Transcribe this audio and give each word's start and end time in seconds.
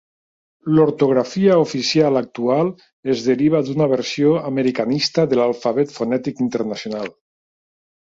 L'ortografia 0.77 1.57
oficial 1.63 2.19
actual 2.21 2.71
es 3.15 3.21
deriva 3.27 3.61
d'una 3.67 3.87
versió 3.91 4.31
americanista 4.53 5.27
de 5.35 5.39
l'alfabet 5.41 5.93
fonètic 5.99 6.43
internacional. 6.47 7.13